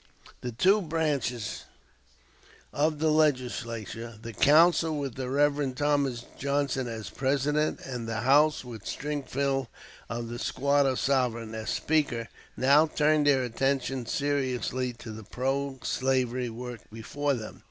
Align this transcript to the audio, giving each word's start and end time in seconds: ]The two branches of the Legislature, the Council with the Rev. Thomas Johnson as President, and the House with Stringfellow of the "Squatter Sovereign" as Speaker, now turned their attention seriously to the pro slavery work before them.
]The 0.42 0.52
two 0.52 0.82
branches 0.82 1.64
of 2.74 2.98
the 2.98 3.08
Legislature, 3.10 4.18
the 4.20 4.34
Council 4.34 4.98
with 4.98 5.14
the 5.14 5.30
Rev. 5.30 5.74
Thomas 5.74 6.26
Johnson 6.38 6.86
as 6.86 7.08
President, 7.08 7.80
and 7.80 8.06
the 8.06 8.20
House 8.20 8.66
with 8.66 8.84
Stringfellow 8.86 9.70
of 10.10 10.28
the 10.28 10.38
"Squatter 10.38 10.94
Sovereign" 10.94 11.54
as 11.54 11.70
Speaker, 11.70 12.28
now 12.54 12.86
turned 12.86 13.26
their 13.26 13.44
attention 13.44 14.04
seriously 14.04 14.92
to 14.92 15.10
the 15.10 15.24
pro 15.24 15.78
slavery 15.82 16.50
work 16.50 16.82
before 16.92 17.32
them. 17.32 17.62